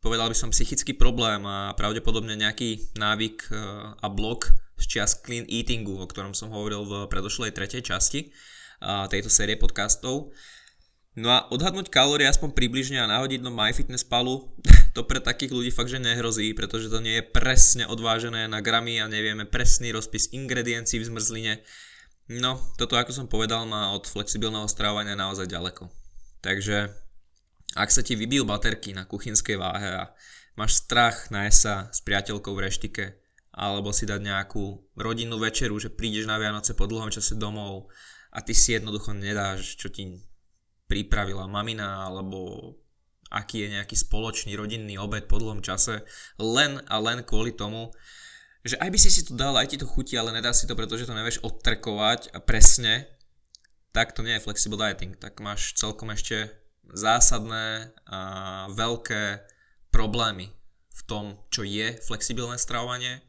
povedal 0.00 0.32
by 0.32 0.36
som 0.36 0.48
psychický 0.48 0.96
problém 0.96 1.44
a 1.44 1.76
pravdepodobne 1.76 2.32
nejaký 2.32 2.96
návyk 2.96 3.36
eh, 3.52 3.56
a 4.00 4.06
blok 4.08 4.48
z 4.80 4.84
čias 4.88 5.12
clean 5.20 5.44
eatingu, 5.44 6.00
o 6.00 6.08
ktorom 6.08 6.32
som 6.32 6.48
hovoril 6.48 6.88
v 6.88 6.92
predošlej 7.12 7.52
tretej 7.52 7.84
časti 7.84 8.32
tejto 8.80 9.28
série 9.28 9.60
podcastov. 9.60 10.32
No 11.18 11.28
a 11.28 11.44
odhadnúť 11.52 11.92
kalórie 11.92 12.24
aspoň 12.24 12.56
približne 12.56 13.02
a 13.02 13.10
nahodiť 13.10 13.44
do 13.44 13.52
MyFitnessPalu, 13.52 14.34
to 14.96 15.04
pre 15.04 15.20
takých 15.20 15.52
ľudí 15.52 15.70
fakt, 15.74 15.92
že 15.92 16.00
nehrozí, 16.00 16.48
pretože 16.56 16.88
to 16.88 17.02
nie 17.02 17.20
je 17.20 17.28
presne 17.28 17.84
odvážené 17.84 18.48
na 18.48 18.64
gramy 18.64 18.96
a 19.02 19.10
nevieme 19.10 19.44
presný 19.44 19.92
rozpis 19.92 20.32
ingrediencií 20.32 21.02
v 21.02 21.08
zmrzline. 21.12 21.54
No, 22.30 22.62
toto 22.78 22.94
ako 22.94 23.10
som 23.10 23.26
povedal 23.26 23.66
má 23.66 23.90
od 23.90 24.06
flexibilného 24.06 24.70
stravovania 24.70 25.18
naozaj 25.18 25.50
ďaleko. 25.50 25.90
Takže 26.38 26.94
ak 27.74 27.90
sa 27.90 28.06
ti 28.06 28.14
vybijú 28.14 28.46
baterky 28.46 28.94
na 28.94 29.02
kuchynskej 29.02 29.58
váhe 29.58 29.90
a 29.98 30.14
máš 30.54 30.78
strach 30.78 31.34
nájsť 31.34 31.58
sa 31.58 31.90
s 31.90 31.98
priateľkou 32.06 32.54
v 32.54 32.62
reštike, 32.70 33.04
alebo 33.50 33.90
si 33.90 34.06
dať 34.06 34.22
nejakú 34.22 34.94
rodinnú 34.94 35.42
večeru, 35.42 35.74
že 35.82 35.90
prídeš 35.90 36.30
na 36.30 36.38
Vianoce 36.38 36.78
po 36.78 36.86
dlhom 36.86 37.10
čase 37.10 37.34
domov 37.34 37.90
a 38.30 38.38
ty 38.46 38.54
si 38.54 38.78
jednoducho 38.78 39.10
nedáš, 39.10 39.74
čo 39.74 39.90
ti 39.90 40.22
pripravila 40.86 41.50
mamina, 41.50 42.06
alebo 42.06 42.78
aký 43.30 43.66
je 43.66 43.74
nejaký 43.74 43.98
spoločný 43.98 44.54
rodinný 44.54 45.02
obed 45.02 45.26
po 45.26 45.42
dlhom 45.42 45.66
čase, 45.66 46.06
len 46.38 46.78
a 46.86 46.94
len 47.02 47.26
kvôli 47.26 47.58
tomu, 47.58 47.90
že 48.60 48.76
aj 48.76 48.90
by 48.92 48.98
si 49.00 49.08
si 49.08 49.22
to 49.24 49.32
dal, 49.32 49.56
aj 49.56 49.72
ti 49.72 49.80
to 49.80 49.88
chutí, 49.88 50.20
ale 50.20 50.36
nedá 50.36 50.52
si 50.52 50.68
to, 50.68 50.76
pretože 50.76 51.08
to 51.08 51.16
nevieš 51.16 51.40
odtrkovať 51.40 52.36
a 52.36 52.38
presne, 52.44 53.08
tak 53.90 54.12
to 54.12 54.20
nie 54.20 54.36
je 54.36 54.44
flexible 54.44 54.76
dieting. 54.76 55.16
Tak 55.16 55.40
máš 55.40 55.74
celkom 55.80 56.12
ešte 56.12 56.52
zásadné 56.84 57.94
a 58.04 58.20
veľké 58.70 59.40
problémy 59.88 60.52
v 60.92 61.00
tom, 61.08 61.40
čo 61.48 61.64
je 61.64 61.96
flexibilné 62.04 62.60
stravovanie 62.60 63.24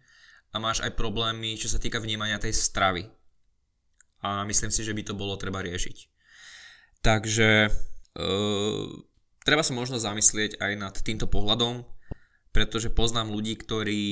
a 0.52 0.60
máš 0.60 0.84
aj 0.84 1.00
problémy, 1.00 1.56
čo 1.56 1.72
sa 1.72 1.80
týka 1.80 2.04
vnímania 2.04 2.42
tej 2.42 2.52
stravy. 2.52 3.08
A 4.22 4.44
myslím 4.46 4.70
si, 4.70 4.84
že 4.84 4.94
by 4.94 5.02
to 5.08 5.18
bolo 5.18 5.40
treba 5.40 5.64
riešiť. 5.64 5.98
Takže 7.02 7.50
uh, 7.72 8.88
treba 9.42 9.64
sa 9.66 9.74
možno 9.74 9.98
zamyslieť 9.98 10.62
aj 10.62 10.74
nad 10.78 10.96
týmto 11.02 11.26
pohľadom, 11.26 11.82
pretože 12.54 12.94
poznám 12.94 13.34
ľudí, 13.34 13.58
ktorí 13.58 14.04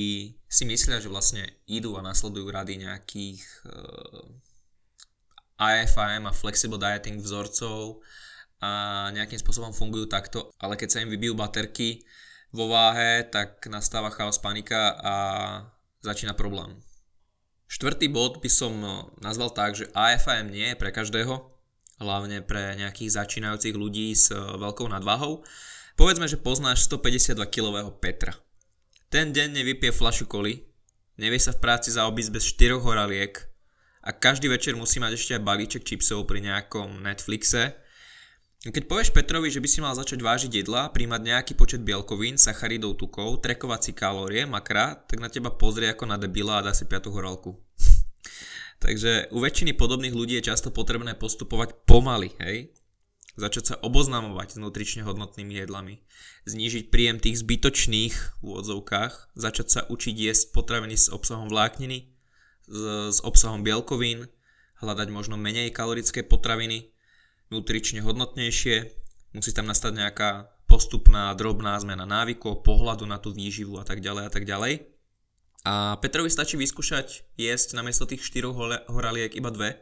si 0.50 0.66
myslia, 0.66 0.98
že 0.98 1.06
vlastne 1.06 1.46
idú 1.70 1.94
a 1.94 2.02
nasledujú 2.02 2.50
rady 2.50 2.82
nejakých 2.82 3.38
uh, 3.70 4.26
eh, 5.62 5.86
IFIM 5.86 6.26
a 6.26 6.34
flexible 6.34 6.80
dieting 6.80 7.22
vzorcov 7.22 8.02
a 8.58 9.08
nejakým 9.14 9.38
spôsobom 9.38 9.70
fungujú 9.70 10.10
takto, 10.10 10.50
ale 10.58 10.74
keď 10.74 10.88
sa 10.90 11.00
im 11.06 11.08
vybijú 11.08 11.38
baterky 11.38 12.02
vo 12.50 12.66
váhe, 12.66 13.22
tak 13.30 13.62
nastáva 13.70 14.10
chaos, 14.10 14.42
panika 14.42 14.98
a 14.98 15.14
začína 16.02 16.34
problém. 16.34 16.82
Štvrtý 17.70 18.10
bod 18.10 18.42
by 18.42 18.50
som 18.50 18.74
eh, 18.82 19.06
nazval 19.22 19.54
tak, 19.54 19.78
že 19.78 19.86
AFIM 19.94 20.50
nie 20.50 20.74
je 20.74 20.80
pre 20.80 20.90
každého, 20.90 21.46
hlavne 22.02 22.42
pre 22.42 22.74
nejakých 22.74 23.22
začínajúcich 23.22 23.78
ľudí 23.78 24.10
s 24.18 24.34
eh, 24.34 24.36
veľkou 24.36 24.90
nadváhou, 24.90 25.46
Povedzme, 26.00 26.24
že 26.24 26.40
poznáš 26.40 26.88
152 26.88 27.36
kg 27.44 27.92
Petra. 28.00 28.32
Ten 29.10 29.34
deň 29.34 29.58
nevypije 29.58 29.90
flašu 29.90 30.30
koli, 30.30 30.70
nevie 31.18 31.42
sa 31.42 31.50
v 31.50 31.58
práci 31.58 31.90
zaobísť 31.90 32.30
bez 32.30 32.46
4 32.54 32.78
horaliek 32.78 33.42
a 34.06 34.14
každý 34.14 34.46
večer 34.46 34.78
musí 34.78 35.02
mať 35.02 35.18
ešte 35.18 35.34
aj 35.34 35.42
balíček 35.42 35.82
čipsov 35.82 36.30
pri 36.30 36.38
nejakom 36.46 37.02
Netflixe. 37.02 37.74
Keď 38.62 38.86
povieš 38.86 39.10
Petrovi, 39.10 39.50
že 39.50 39.58
by 39.58 39.66
si 39.66 39.82
mal 39.82 39.98
začať 39.98 40.22
vážiť 40.22 40.62
jedla, 40.62 40.94
príjmať 40.94 41.26
nejaký 41.26 41.58
počet 41.58 41.82
bielkovín, 41.82 42.38
sacharidov, 42.38 43.02
tukov, 43.02 43.42
trekovať 43.42 43.90
si 43.90 43.92
kalórie, 43.98 44.46
makra, 44.46 44.94
tak 44.94 45.18
na 45.18 45.26
teba 45.26 45.50
pozrie 45.50 45.90
ako 45.90 46.06
na 46.06 46.14
debila 46.14 46.62
a 46.62 46.70
dá 46.70 46.70
si 46.70 46.86
5 46.86 47.10
horálku. 47.10 47.58
Takže 48.84 49.34
u 49.34 49.42
väčšiny 49.42 49.74
podobných 49.74 50.14
ľudí 50.14 50.38
je 50.38 50.54
často 50.54 50.70
potrebné 50.70 51.18
postupovať 51.18 51.82
pomaly, 51.82 52.30
hej? 52.46 52.70
Začať 53.38 53.64
sa 53.74 53.74
oboznamovať 53.78 54.56
s 54.56 54.60
nutrične 54.62 55.02
hodnotnými 55.06 55.54
jedlami, 55.54 56.02
znížiť 56.48 56.90
príjem 56.90 57.22
tých 57.22 57.42
zbytočných 57.42 58.14
v 58.14 58.42
úvodzovkách, 58.42 59.36
začať 59.38 59.66
sa 59.68 59.80
učiť 59.86 60.14
jesť 60.14 60.44
potraviny 60.56 60.96
s 60.98 61.12
obsahom 61.12 61.46
vlákniny, 61.46 62.10
s, 62.70 63.18
obsahom 63.22 63.62
bielkovín, 63.62 64.26
hľadať 64.80 65.08
možno 65.12 65.36
menej 65.36 65.70
kalorické 65.70 66.24
potraviny, 66.24 66.90
nutrične 67.52 68.00
hodnotnejšie, 68.00 68.76
musí 69.34 69.50
tam 69.52 69.68
nastať 69.68 69.92
nejaká 69.94 70.30
postupná 70.70 71.34
drobná 71.34 71.74
zmena 71.82 72.06
návykov, 72.06 72.62
pohľadu 72.62 73.04
na 73.04 73.18
tú 73.18 73.34
výživu 73.34 73.82
a 73.82 73.84
tak 73.84 73.98
ďalej 73.98 74.24
a 74.26 74.30
tak 74.30 74.46
ďalej. 74.46 74.86
A 75.66 76.00
Petrovi 76.00 76.32
stačí 76.32 76.56
vyskúšať 76.56 77.36
jesť 77.36 77.76
namiesto 77.76 78.08
tých 78.08 78.24
4 78.24 78.88
horaliek 78.88 79.34
iba 79.36 79.50
dve, 79.52 79.76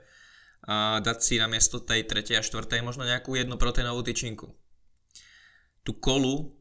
a 0.69 1.01
dať 1.01 1.19
si 1.25 1.41
namiesto 1.41 1.81
tej 1.81 2.05
tretej 2.05 2.37
a 2.37 2.45
štvrtej 2.45 2.85
možno 2.85 3.09
nejakú 3.09 3.33
jednu 3.33 3.57
proteínovú 3.57 4.05
tyčinku. 4.05 4.53
Tú 5.81 5.97
kolu, 5.97 6.53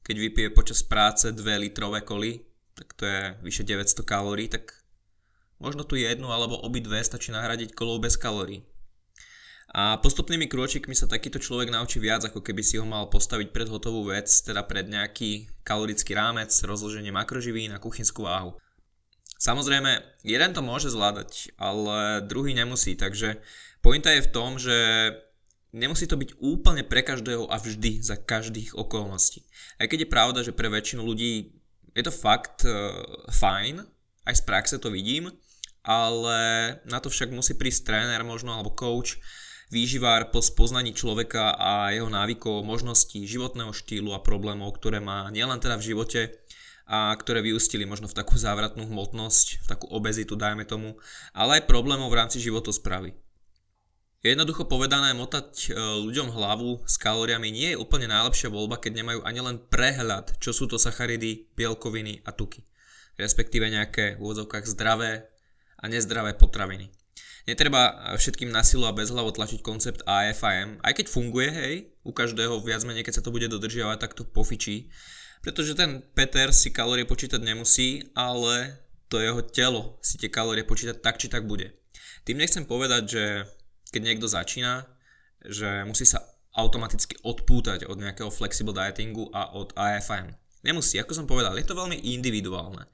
keď 0.00 0.16
vypije 0.16 0.48
počas 0.56 0.80
práce 0.80 1.28
2 1.28 1.36
litrové 1.60 2.00
koly, 2.00 2.48
tak 2.72 2.96
to 2.96 3.04
je 3.04 3.36
vyše 3.44 3.68
900 3.68 4.08
kalórií, 4.08 4.48
tak 4.48 4.72
možno 5.60 5.84
tu 5.84 6.00
jednu 6.00 6.32
alebo 6.32 6.56
obidve 6.64 6.96
stačí 7.04 7.28
nahradiť 7.28 7.76
kolou 7.76 8.00
bez 8.00 8.16
kalórií. 8.16 8.64
A 9.72 9.96
postupnými 10.00 10.48
krôčikmi 10.48 10.92
sa 10.92 11.08
takýto 11.08 11.40
človek 11.40 11.72
naučí 11.72 11.96
viac, 11.96 12.24
ako 12.28 12.44
keby 12.44 12.60
si 12.60 12.76
ho 12.76 12.84
mal 12.84 13.08
postaviť 13.08 13.52
pred 13.52 13.68
hotovú 13.68 14.08
vec, 14.08 14.28
teda 14.28 14.64
pred 14.68 14.88
nejaký 14.88 15.48
kalorický 15.64 16.12
rámec, 16.12 16.52
rozloženie 16.64 17.08
makroživín 17.12 17.72
a 17.72 17.80
kuchynskú 17.80 18.28
váhu. 18.28 18.56
Samozrejme, 19.42 20.22
jeden 20.22 20.50
to 20.54 20.62
môže 20.62 20.94
zvládať, 20.94 21.50
ale 21.58 22.22
druhý 22.22 22.54
nemusí, 22.54 22.94
takže 22.94 23.42
pointa 23.82 24.14
je 24.14 24.22
v 24.22 24.30
tom, 24.30 24.54
že 24.54 24.78
nemusí 25.74 26.06
to 26.06 26.14
byť 26.14 26.38
úplne 26.38 26.86
pre 26.86 27.02
každého 27.02 27.50
a 27.50 27.58
vždy 27.58 27.98
za 28.06 28.14
každých 28.14 28.78
okolností. 28.78 29.42
Aj 29.82 29.90
keď 29.90 30.06
je 30.06 30.14
pravda, 30.14 30.40
že 30.46 30.54
pre 30.54 30.70
väčšinu 30.70 31.02
ľudí 31.02 31.58
je 31.90 32.02
to 32.06 32.14
fakt 32.14 32.62
uh, 32.62 33.02
fajn, 33.34 33.82
aj 34.30 34.34
z 34.38 34.42
praxe 34.46 34.78
to 34.78 34.94
vidím, 34.94 35.34
ale 35.82 36.38
na 36.86 37.02
to 37.02 37.10
však 37.10 37.34
musí 37.34 37.58
prísť 37.58 37.90
tréner 37.90 38.22
možno 38.22 38.54
alebo 38.54 38.70
coach, 38.70 39.18
výživár 39.74 40.30
po 40.30 40.38
spoznaní 40.38 40.94
človeka 40.94 41.56
a 41.56 41.90
jeho 41.90 42.06
návykov, 42.06 42.62
možností, 42.62 43.24
životného 43.24 43.74
štýlu 43.74 44.12
a 44.14 44.22
problémov, 44.22 44.76
ktoré 44.78 45.00
má 45.00 45.32
nielen 45.32 45.58
teda 45.58 45.80
v 45.80 45.86
živote, 45.90 46.20
a 46.86 47.14
ktoré 47.14 47.40
vyústili 47.40 47.86
možno 47.86 48.10
v 48.10 48.16
takú 48.16 48.34
závratnú 48.34 48.86
hmotnosť, 48.88 49.62
v 49.62 49.66
takú 49.66 49.86
obezitu, 49.90 50.34
dajme 50.34 50.66
tomu, 50.66 50.98
ale 51.32 51.60
aj 51.60 51.68
problémov 51.70 52.10
v 52.10 52.18
rámci 52.18 52.42
životospravy. 52.42 53.14
Jednoducho 54.22 54.70
povedané, 54.70 55.10
motať 55.18 55.50
e, 55.66 55.68
ľuďom 55.74 56.30
hlavu 56.30 56.86
s 56.86 56.94
kalóriami 56.94 57.50
nie 57.50 57.74
je 57.74 57.80
úplne 57.82 58.06
najlepšia 58.06 58.54
voľba, 58.54 58.78
keď 58.78 59.02
nemajú 59.02 59.20
ani 59.26 59.40
len 59.42 59.58
prehľad, 59.58 60.38
čo 60.38 60.54
sú 60.54 60.70
to 60.70 60.78
sacharidy, 60.78 61.50
bielkoviny 61.58 62.22
a 62.22 62.30
tuky. 62.30 62.62
Respektíve 63.18 63.66
nejaké 63.66 64.14
v 64.14 64.22
úvodzovkách 64.22 64.62
zdravé 64.70 65.26
a 65.74 65.90
nezdravé 65.90 66.38
potraviny. 66.38 66.94
Netreba 67.50 68.14
všetkým 68.14 68.54
na 68.54 68.62
silu 68.62 68.86
a 68.86 68.94
bez 68.94 69.10
hlavo 69.10 69.34
tlačiť 69.34 69.58
koncept 69.66 70.06
AFIM, 70.06 70.78
aj 70.86 71.02
keď 71.02 71.06
funguje, 71.10 71.48
hej, 71.50 71.74
u 72.06 72.14
každého 72.14 72.62
viac 72.62 72.86
menej, 72.86 73.02
keď 73.02 73.18
sa 73.18 73.24
to 73.26 73.34
bude 73.34 73.50
dodržiavať, 73.50 73.98
tak 73.98 74.14
to 74.14 74.22
pofičí 74.22 74.94
pretože 75.42 75.74
ten 75.74 76.00
Peter 76.14 76.54
si 76.54 76.70
kalórie 76.70 77.02
počítať 77.02 77.42
nemusí, 77.42 78.14
ale 78.14 78.78
to 79.10 79.18
jeho 79.18 79.42
telo 79.42 79.98
si 80.00 80.16
tie 80.16 80.30
kalórie 80.30 80.64
počítať 80.64 81.02
tak 81.02 81.18
či 81.18 81.28
tak 81.28 81.44
bude. 81.44 81.74
Tým 82.22 82.38
nechcem 82.38 82.64
povedať, 82.64 83.02
že 83.10 83.24
keď 83.90 84.00
niekto 84.00 84.30
začína, 84.30 84.86
že 85.42 85.82
musí 85.84 86.06
sa 86.06 86.22
automaticky 86.54 87.18
odpútať 87.26 87.90
od 87.90 87.98
nejakého 87.98 88.30
flexible 88.30 88.72
dietingu 88.72 89.28
a 89.34 89.52
od 89.52 89.74
AFM. 89.74 90.32
Nemusí, 90.62 90.96
ako 91.02 91.12
som 91.12 91.26
povedal, 91.26 91.58
je 91.58 91.66
to 91.66 91.74
veľmi 91.74 91.98
individuálne 92.14 92.86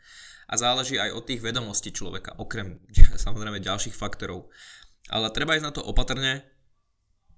a 0.49 0.55
záleží 0.57 0.97
aj 0.97 1.13
od 1.13 1.27
tých 1.29 1.45
vedomostí 1.45 1.93
človeka, 1.93 2.41
okrem 2.41 2.81
samozrejme 3.25 3.61
ďalších 3.61 3.93
faktorov. 3.93 4.49
Ale 5.13 5.29
treba 5.33 5.57
ísť 5.57 5.67
na 5.69 5.75
to 5.77 5.85
opatrne, 5.85 6.41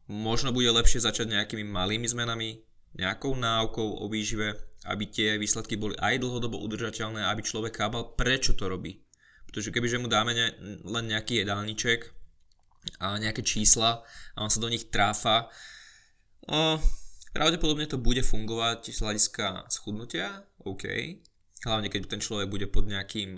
možno 0.07 0.55
bude 0.55 0.71
lepšie 0.71 1.03
začať 1.03 1.31
nejakými 1.31 1.67
malými 1.67 2.07
zmenami, 2.07 2.63
nejakou 2.95 3.35
náukou 3.35 4.03
o 4.03 4.07
výžive, 4.11 4.70
aby 4.89 5.05
tie 5.09 5.37
výsledky 5.37 5.77
boli 5.77 5.93
aj 6.01 6.21
dlhodobo 6.21 6.57
udržateľné, 6.57 7.29
aby 7.29 7.45
človek 7.45 7.77
chápal, 7.77 8.17
prečo 8.17 8.57
to 8.57 8.69
robí. 8.69 9.05
Pretože 9.45 9.75
kebyže 9.75 10.01
mu 10.01 10.09
dáme 10.09 10.33
ne, 10.33 10.47
len 10.87 11.05
nejaký 11.11 11.43
jedálniček 11.43 12.09
a 13.03 13.21
nejaké 13.21 13.45
čísla 13.45 14.01
a 14.33 14.39
on 14.41 14.49
sa 14.49 14.63
do 14.63 14.73
nich 14.73 14.89
tráfa, 14.89 15.53
no, 16.49 16.81
pravdepodobne 17.37 17.85
to 17.85 18.01
bude 18.01 18.25
fungovať 18.25 18.89
z 18.89 18.99
hľadiska 19.05 19.69
schudnutia, 19.69 20.49
OK, 20.65 20.89
hlavne 21.67 21.93
keď 21.93 22.09
ten 22.09 22.21
človek 22.25 22.49
bude 22.49 22.67
pod 22.73 22.89
nejakým 22.89 23.37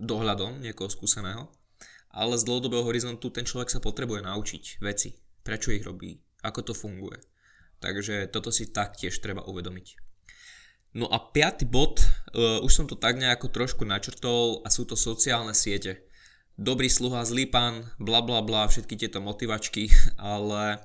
dohľadom 0.00 0.64
niekoho 0.64 0.88
skúseného, 0.88 1.52
ale 2.10 2.40
z 2.40 2.46
dlhodobého 2.48 2.82
horizontu 2.88 3.28
ten 3.28 3.44
človek 3.44 3.68
sa 3.68 3.84
potrebuje 3.84 4.24
naučiť 4.24 4.80
veci, 4.80 5.14
prečo 5.44 5.70
ich 5.70 5.84
robí, 5.84 6.16
ako 6.40 6.72
to 6.72 6.74
funguje. 6.74 7.20
Takže 7.80 8.28
toto 8.32 8.48
si 8.52 8.72
taktiež 8.72 9.20
treba 9.20 9.44
uvedomiť. 9.44 10.09
No 10.90 11.06
a 11.06 11.22
piatý 11.22 11.70
bod, 11.70 12.02
uh, 12.34 12.58
už 12.66 12.72
som 12.74 12.86
to 12.90 12.98
tak 12.98 13.14
nejako 13.14 13.46
trošku 13.46 13.86
načrtol 13.86 14.66
a 14.66 14.68
sú 14.74 14.82
to 14.82 14.98
sociálne 14.98 15.54
siete. 15.54 16.02
Dobrý 16.58 16.90
sluha, 16.90 17.22
zlý 17.22 17.46
pán, 17.46 17.94
bla 18.02 18.18
bla 18.18 18.42
bla, 18.42 18.66
všetky 18.66 18.98
tieto 18.98 19.22
motivačky, 19.22 19.86
ale 20.18 20.82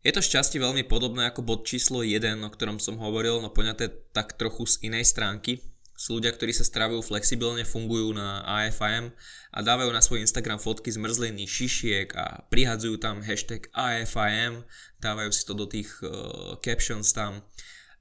je 0.00 0.16
to 0.16 0.24
šťastie 0.24 0.56
veľmi 0.56 0.88
podobné 0.88 1.28
ako 1.28 1.44
bod 1.44 1.68
číslo 1.68 2.00
1, 2.00 2.40
o 2.40 2.48
ktorom 2.48 2.80
som 2.80 2.96
hovoril, 2.96 3.44
no 3.44 3.52
poňaté 3.52 3.92
tak 4.16 4.40
trochu 4.40 4.64
z 4.64 4.88
inej 4.88 5.04
stránky. 5.12 5.60
Sú 5.98 6.22
ľudia, 6.22 6.30
ktorí 6.30 6.54
sa 6.54 6.62
stravujú 6.62 7.02
flexibilne, 7.02 7.66
fungujú 7.66 8.14
na 8.14 8.46
AFIM 8.46 9.10
a 9.50 9.58
dávajú 9.60 9.90
na 9.90 9.98
svoj 9.98 10.22
Instagram 10.22 10.62
fotky 10.62 10.94
zmrzliny 10.94 11.42
šišiek 11.42 12.14
a 12.14 12.46
prihadzujú 12.48 13.02
tam 13.02 13.18
hashtag 13.20 13.66
AFIM, 13.74 14.62
dávajú 15.02 15.30
si 15.34 15.42
to 15.42 15.52
do 15.58 15.66
tých 15.66 15.90
uh, 16.06 16.54
captions 16.62 17.10
tam 17.10 17.42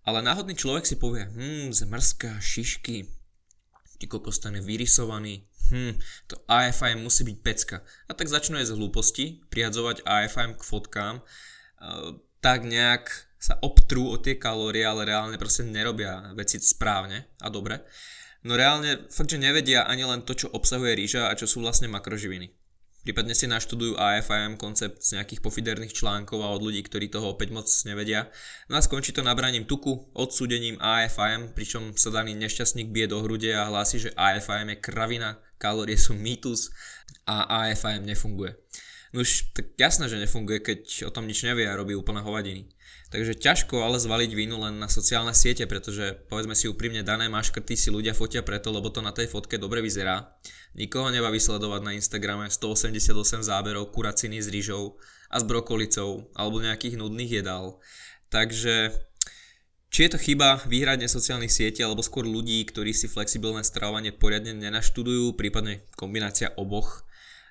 ale 0.07 0.23
náhodný 0.23 0.55
človek 0.55 0.87
si 0.87 0.95
povie, 0.95 1.27
hm, 1.27 1.75
zmrzka, 1.75 2.39
šišky, 2.39 3.03
ty 3.99 4.05
kokos 4.07 4.39
ten 4.39 4.55
vyrysovaný, 4.55 5.43
hm, 5.67 5.99
to 6.31 6.39
AFIM 6.47 7.03
musí 7.03 7.27
byť 7.27 7.37
pecka. 7.43 7.83
A 8.07 8.15
tak 8.15 8.31
začnú 8.31 8.55
z 8.55 8.71
hlúposti 8.71 9.43
prihadzovať 9.51 10.07
AFIM 10.07 10.55
k 10.55 10.63
fotkám, 10.63 11.19
tak 12.39 12.63
nejak 12.63 13.11
sa 13.37 13.59
obtrú 13.61 14.09
o 14.09 14.17
tie 14.17 14.39
kalórie, 14.39 14.81
ale 14.81 15.05
reálne 15.05 15.37
proste 15.37 15.67
nerobia 15.67 16.33
veci 16.33 16.57
správne 16.57 17.27
a 17.43 17.51
dobre. 17.51 17.83
no 18.47 18.55
reálne 18.55 19.11
fakt, 19.11 19.29
že 19.29 19.41
nevedia 19.41 19.83
ani 19.83 20.07
len 20.07 20.23
to, 20.23 20.31
čo 20.31 20.47
obsahuje 20.55 20.95
rýža 20.95 21.27
a 21.27 21.37
čo 21.37 21.45
sú 21.45 21.59
vlastne 21.59 21.91
makroživiny. 21.91 22.47
Prípadne 23.07 23.31
si 23.31 23.47
naštudujú 23.47 23.95
AFIM 23.95 24.59
koncept 24.59 24.99
z 24.99 25.15
nejakých 25.15 25.39
pofiderných 25.39 25.95
článkov 25.95 26.43
a 26.43 26.51
od 26.51 26.59
ľudí, 26.59 26.83
ktorí 26.83 27.07
toho 27.07 27.39
opäť 27.39 27.55
moc 27.55 27.63
nevedia. 27.87 28.27
No 28.67 28.75
a 28.75 28.83
skončí 28.83 29.15
to 29.15 29.23
nabraním 29.23 29.63
tuku, 29.63 30.11
odsúdením 30.11 30.75
AFIM, 30.83 31.55
pričom 31.55 31.95
sa 31.95 32.11
daný 32.11 32.35
nešťastník 32.35 32.91
bije 32.91 33.07
do 33.07 33.23
hrude 33.23 33.47
a 33.55 33.71
hlási, 33.71 34.03
že 34.03 34.11
AFIM 34.11 34.75
je 34.75 34.83
kravina, 34.83 35.39
kalórie 35.55 35.95
sú 35.95 36.19
mýtus 36.19 36.67
a 37.23 37.47
AFIM 37.71 38.03
nefunguje. 38.03 38.59
No 39.15 39.23
už 39.23 39.55
tak 39.55 39.71
jasné, 39.79 40.11
že 40.11 40.19
nefunguje, 40.19 40.59
keď 40.59 41.07
o 41.07 41.11
tom 41.15 41.31
nič 41.31 41.47
nevie 41.47 41.63
a 41.63 41.79
robí 41.79 41.95
úplne 41.95 42.19
hovadiny. 42.19 42.67
Takže 43.07 43.39
ťažko 43.39 43.87
ale 43.87 44.03
zvaliť 44.03 44.31
vinu 44.35 44.59
len 44.59 44.83
na 44.83 44.91
sociálne 44.91 45.31
siete, 45.31 45.63
pretože 45.63 46.27
povedzme 46.27 46.51
si 46.51 46.67
úprimne 46.67 47.07
dané 47.07 47.31
maškrty 47.31 47.79
si 47.79 47.87
ľudia 47.87 48.11
fotia 48.11 48.43
preto, 48.43 48.67
lebo 48.67 48.91
to 48.91 48.99
na 48.99 49.15
tej 49.15 49.31
fotke 49.31 49.55
dobre 49.55 49.79
vyzerá. 49.79 50.35
Nikoho 50.75 51.07
nebaví 51.07 51.39
sledovať 51.39 51.81
na 51.87 51.95
Instagrame 51.95 52.51
188 52.51 53.47
záberov 53.47 53.95
kuraciny 53.95 54.43
s 54.43 54.51
rýžou 54.51 54.99
a 55.31 55.39
s 55.39 55.47
brokolicou 55.47 56.27
alebo 56.35 56.59
nejakých 56.59 56.99
nudných 56.99 57.39
jedál. 57.39 57.79
Takže 58.27 58.91
či 59.87 59.99
je 60.03 60.11
to 60.11 60.19
chyba 60.19 60.59
výhradne 60.67 61.07
sociálnych 61.07 61.51
sietí 61.51 61.79
alebo 61.79 62.03
skôr 62.03 62.27
ľudí, 62.27 62.59
ktorí 62.67 62.91
si 62.91 63.07
flexibilné 63.07 63.63
stravovanie 63.63 64.11
poriadne 64.11 64.51
nenaštudujú, 64.51 65.39
prípadne 65.39 65.87
kombinácia 65.95 66.51
oboch, 66.59 67.06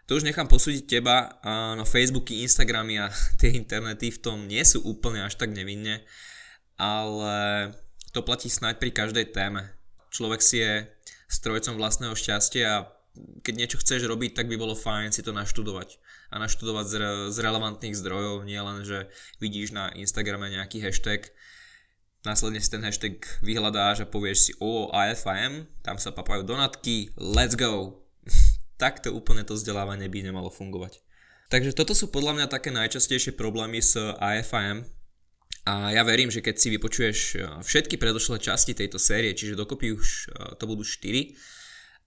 to 0.06 0.14
už 0.14 0.22
nechám 0.22 0.46
posúdiť 0.46 0.86
teba, 0.86 1.42
no 1.75 1.82
Facebooky, 1.82 2.46
Instagramy 2.46 3.02
a 3.02 3.10
tie 3.42 3.52
internety 3.58 4.14
v 4.14 4.22
tom 4.22 4.46
nie 4.46 4.62
sú 4.62 4.82
úplne 4.86 5.26
až 5.26 5.34
tak 5.34 5.50
nevinne, 5.50 6.06
ale 6.78 7.75
to 8.14 8.22
platí 8.22 8.46
snáď 8.46 8.78
pri 8.78 8.90
každej 8.94 9.34
téme. 9.34 9.66
Človek 10.14 10.40
si 10.40 10.62
je 10.62 10.86
strojcom 11.26 11.75
vlastného 11.75 12.14
šťastia 12.14 12.64
a 12.70 12.86
keď 13.42 13.54
niečo 13.56 13.80
chceš 13.82 14.06
robiť, 14.06 14.38
tak 14.38 14.46
by 14.46 14.56
bolo 14.56 14.78
fajn 14.78 15.10
si 15.10 15.26
to 15.26 15.34
naštudovať. 15.34 15.98
A 16.30 16.38
naštudovať 16.38 16.86
z, 17.32 17.38
relevantných 17.38 17.96
zdrojov, 17.96 18.46
nie 18.46 18.58
len, 18.60 18.86
že 18.86 19.10
vidíš 19.42 19.75
na 19.75 19.90
Instagrame 19.94 20.52
nejaký 20.52 20.84
hashtag, 20.84 21.32
následne 22.22 22.60
si 22.60 22.68
ten 22.70 22.84
hashtag 22.84 23.25
vyhľadáš 23.40 24.04
a 24.04 24.10
povieš 24.10 24.38
si 24.38 24.52
o 24.60 24.92
AFIM, 24.92 25.64
tam 25.80 25.96
sa 25.96 26.12
papajú 26.12 26.44
donatky, 26.44 27.14
let's 27.16 27.56
go 27.56 28.05
takto 28.76 29.12
úplne 29.12 29.45
to 29.45 29.56
vzdelávanie 29.56 30.09
by 30.09 30.25
nemalo 30.25 30.49
fungovať. 30.52 31.00
Takže 31.47 31.76
toto 31.76 31.95
sú 31.95 32.11
podľa 32.11 32.42
mňa 32.42 32.47
také 32.50 32.75
najčastejšie 32.75 33.38
problémy 33.38 33.78
s 33.78 33.95
AFIM 33.99 34.87
a 35.66 35.90
ja 35.90 36.06
verím, 36.06 36.30
že 36.30 36.47
keď 36.47 36.54
si 36.54 36.68
vypočuješ 36.78 37.18
eh, 37.35 37.42
všetky 37.62 37.99
predošlé 37.99 38.38
časti 38.38 38.73
tejto 38.75 39.02
série, 39.02 39.35
čiže 39.35 39.59
dokopy 39.59 39.90
už 39.95 40.06
eh, 40.06 40.54
to 40.59 40.64
budú 40.71 40.87
4, 40.87 40.95
uh, 40.95 41.14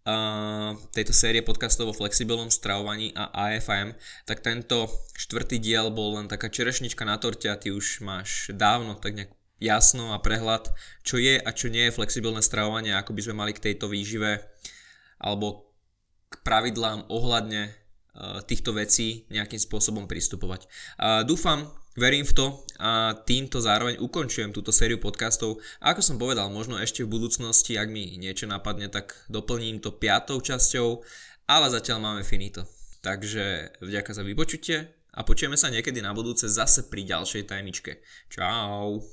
eh, 0.07 0.71
tejto 0.95 1.11
série 1.11 1.43
podcastov 1.43 1.91
o 1.91 1.97
flexibilnom 1.97 2.47
stravovaní 2.47 3.11
a 3.19 3.51
AFIM, 3.51 3.99
tak 4.23 4.39
tento 4.39 4.87
štvrtý 5.19 5.59
diel 5.59 5.91
bol 5.91 6.15
len 6.15 6.31
taká 6.31 6.47
čerešnička 6.47 7.03
na 7.03 7.19
torte 7.19 7.51
a 7.51 7.59
ty 7.59 7.75
už 7.75 7.99
máš 7.99 8.47
dávno 8.55 8.95
tak 8.95 9.19
nejak 9.19 9.31
jasno 9.59 10.15
a 10.15 10.23
prehľad, 10.23 10.71
čo 11.03 11.19
je 11.19 11.35
a 11.35 11.49
čo 11.51 11.67
nie 11.67 11.91
je 11.91 11.95
flexibilné 11.99 12.39
stravovanie, 12.39 12.95
ako 12.95 13.11
by 13.11 13.21
sme 13.27 13.35
mali 13.43 13.51
k 13.51 13.71
tejto 13.71 13.91
výžive 13.91 14.39
alebo 15.19 15.68
k 16.29 16.35
pravidlám 16.45 17.09
ohľadne 17.09 17.61
e, 17.67 17.71
týchto 18.45 18.77
vecí 18.77 19.25
nejakým 19.33 19.57
spôsobom 19.57 20.05
pristupovať. 20.05 20.69
Dúfam, 21.25 21.65
verím 21.97 22.23
v 22.23 22.33
to 22.37 22.45
a 22.79 23.17
týmto 23.27 23.59
zároveň 23.59 23.99
ukončujem 23.99 24.53
túto 24.55 24.71
sériu 24.71 25.01
podcastov. 25.01 25.59
Ako 25.83 25.99
som 25.99 26.21
povedal, 26.21 26.47
možno 26.53 26.79
ešte 26.79 27.03
v 27.03 27.11
budúcnosti, 27.17 27.75
ak 27.75 27.89
mi 27.91 28.15
niečo 28.15 28.47
napadne, 28.47 28.87
tak 28.87 29.17
doplním 29.27 29.81
to 29.83 29.91
piatou 29.91 30.39
časťou, 30.39 31.01
ale 31.49 31.67
zatiaľ 31.73 31.99
máme 31.99 32.23
finito. 32.23 32.63
Takže 33.03 33.79
vďaka 33.83 34.11
za 34.11 34.23
vypočutie 34.23 34.77
a 35.15 35.23
počujeme 35.23 35.57
sa 35.57 35.71
niekedy 35.73 35.99
na 35.99 36.13
budúce 36.13 36.45
zase 36.47 36.87
pri 36.87 37.07
ďalšej 37.07 37.47
tajničke. 37.49 37.91
Čau. 38.29 39.01